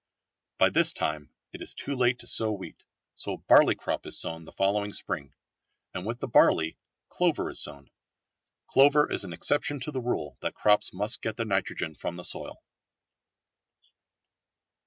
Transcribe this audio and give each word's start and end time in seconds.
By 0.57 0.71
this 0.71 0.93
time 0.95 1.29
it 1.53 1.61
is 1.61 1.75
too 1.75 1.93
late 1.93 2.17
to 2.21 2.25
sow 2.27 2.51
wheat, 2.51 2.83
so 3.13 3.33
a 3.33 3.37
barley 3.37 3.75
crop 3.75 4.07
is 4.07 4.19
sown 4.19 4.45
the 4.45 4.51
following 4.51 4.93
spring, 4.93 5.31
and 5.93 6.07
with 6.07 6.19
the 6.19 6.27
barley 6.27 6.75
clover 7.09 7.51
is 7.51 7.59
sown. 7.61 7.87
Clover 8.65 9.11
is 9.11 9.25
an 9.25 9.31
exception 9.31 9.79
to 9.81 9.91
the 9.91 10.01
rule 10.01 10.37
that 10.39 10.55
crops 10.55 10.91
must 10.91 11.21
get 11.21 11.37
their 11.37 11.45
nitrogen 11.45 11.93
from 11.93 12.15
the 12.15 12.23
soil. 12.23 12.63